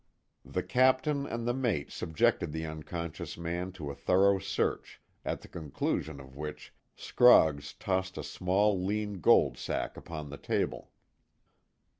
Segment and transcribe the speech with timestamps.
[0.43, 5.47] The Captain and the mate subjected the unconscious man to a thorough search, at the
[5.47, 10.89] conclusion of which Scroggs tossed a small lean gold sack upon the table.